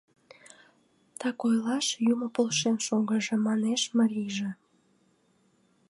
[1.19, 4.49] Так ойлаш, юмо полшен шогыжо,— манеш марийже.